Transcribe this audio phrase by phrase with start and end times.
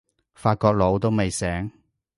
[0.33, 1.71] 法國佬都未醒